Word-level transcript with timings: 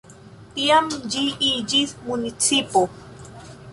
Tiam 0.53 0.87
ĝi 1.15 1.21
iĝis 1.49 1.93
municipo. 2.07 2.87